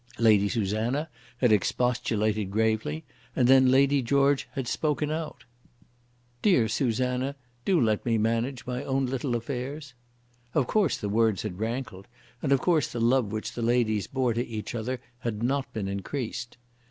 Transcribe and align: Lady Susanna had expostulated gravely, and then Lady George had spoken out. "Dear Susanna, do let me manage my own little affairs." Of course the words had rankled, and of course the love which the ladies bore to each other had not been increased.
Lady 0.17 0.49
Susanna 0.49 1.09
had 1.37 1.51
expostulated 1.51 2.49
gravely, 2.49 3.03
and 3.35 3.47
then 3.47 3.69
Lady 3.69 4.01
George 4.01 4.47
had 4.53 4.67
spoken 4.67 5.11
out. 5.11 5.43
"Dear 6.41 6.67
Susanna, 6.67 7.35
do 7.65 7.79
let 7.79 8.03
me 8.03 8.17
manage 8.17 8.65
my 8.65 8.83
own 8.83 9.05
little 9.05 9.35
affairs." 9.35 9.93
Of 10.55 10.65
course 10.65 10.97
the 10.97 11.07
words 11.07 11.43
had 11.43 11.59
rankled, 11.59 12.07
and 12.41 12.51
of 12.51 12.61
course 12.61 12.91
the 12.91 12.99
love 12.99 13.31
which 13.31 13.53
the 13.53 13.61
ladies 13.61 14.07
bore 14.07 14.33
to 14.33 14.43
each 14.43 14.73
other 14.73 14.99
had 15.19 15.43
not 15.43 15.71
been 15.71 15.87
increased. 15.87 16.57